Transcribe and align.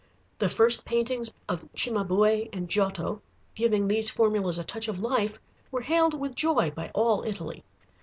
The 0.39 0.49
first 0.49 0.83
paintings 0.83 1.29
of 1.47 1.69
Cimabue 1.75 2.49
and 2.51 2.67
Giotto, 2.67 3.21
giving 3.53 3.87
these 3.87 4.09
formulas 4.09 4.57
a 4.57 4.63
touch 4.63 4.87
of 4.87 4.97
life, 4.97 5.39
were 5.69 5.81
hailed 5.81 6.19
with 6.19 6.33
joy 6.33 6.71
by 6.71 6.89
all 6.95 7.23
Italy. 7.23 7.63